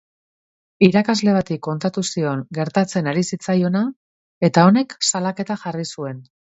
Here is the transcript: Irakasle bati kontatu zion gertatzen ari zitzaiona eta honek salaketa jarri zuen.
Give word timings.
Irakasle 0.87 1.35
bati 1.35 1.57
kontatu 1.67 2.05
zion 2.09 2.43
gertatzen 2.61 3.13
ari 3.13 3.27
zitzaiona 3.31 3.87
eta 4.53 4.69
honek 4.73 5.01
salaketa 5.15 5.63
jarri 5.67 5.91
zuen. 5.97 6.31